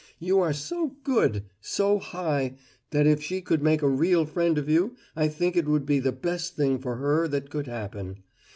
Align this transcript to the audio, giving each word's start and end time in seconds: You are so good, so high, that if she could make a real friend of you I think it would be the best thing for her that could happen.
You 0.17 0.39
are 0.39 0.51
so 0.51 0.95
good, 1.03 1.43
so 1.59 1.99
high, 1.99 2.55
that 2.89 3.05
if 3.05 3.21
she 3.21 3.39
could 3.39 3.61
make 3.61 3.83
a 3.83 3.87
real 3.87 4.25
friend 4.25 4.57
of 4.57 4.67
you 4.67 4.95
I 5.15 5.27
think 5.27 5.55
it 5.55 5.67
would 5.67 5.85
be 5.85 5.99
the 5.99 6.11
best 6.11 6.55
thing 6.55 6.79
for 6.79 6.95
her 6.95 7.27
that 7.27 7.51
could 7.51 7.67
happen. 7.67 8.23